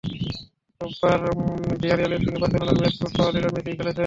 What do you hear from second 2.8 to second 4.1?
চোট পাওয়া লিওনেল মেসিই খেলছেন না।